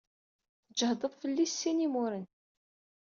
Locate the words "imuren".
1.85-2.25